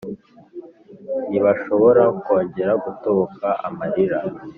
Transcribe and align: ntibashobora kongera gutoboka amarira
ntibashobora 1.29 2.03
kongera 2.23 2.73
gutoboka 2.83 3.47
amarira 3.67 4.19